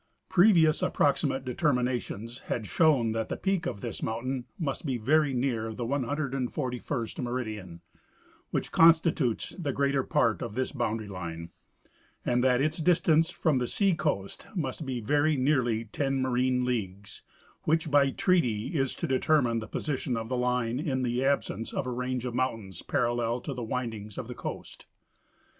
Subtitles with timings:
[0.29, 5.75] Previous approximate determinations had shown that the peak of this mountain must be very near
[5.75, 7.81] the 141st meridian,
[8.49, 11.51] which constitutes the greater part of this boundary line,
[12.25, 17.21] and that its distance from the seacoast must be very nearly ten marine leagues,
[17.65, 21.85] which by treaty is to determine the position of the line in the absence of
[21.85, 24.87] a range of mountains parallel to the windings of the coast.